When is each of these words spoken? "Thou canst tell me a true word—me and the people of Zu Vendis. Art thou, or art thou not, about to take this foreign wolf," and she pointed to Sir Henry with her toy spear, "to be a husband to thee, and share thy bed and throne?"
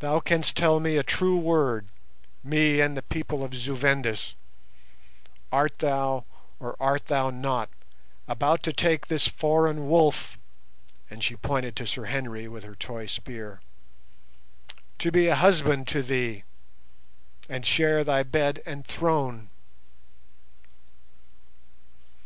"Thou 0.00 0.20
canst 0.20 0.54
tell 0.54 0.80
me 0.80 0.98
a 0.98 1.02
true 1.02 1.38
word—me 1.38 2.78
and 2.82 2.94
the 2.94 3.00
people 3.02 3.42
of 3.42 3.54
Zu 3.54 3.74
Vendis. 3.74 4.34
Art 5.50 5.78
thou, 5.78 6.26
or 6.60 6.76
art 6.78 7.06
thou 7.06 7.30
not, 7.30 7.70
about 8.28 8.62
to 8.64 8.72
take 8.74 9.06
this 9.06 9.26
foreign 9.26 9.88
wolf," 9.88 10.36
and 11.08 11.24
she 11.24 11.36
pointed 11.36 11.74
to 11.76 11.86
Sir 11.86 12.04
Henry 12.04 12.46
with 12.48 12.64
her 12.64 12.74
toy 12.74 13.06
spear, 13.06 13.62
"to 14.98 15.10
be 15.10 15.26
a 15.28 15.34
husband 15.36 15.88
to 15.88 16.02
thee, 16.02 16.44
and 17.48 17.64
share 17.64 18.04
thy 18.04 18.22
bed 18.22 18.60
and 18.66 18.86
throne?" 18.86 19.48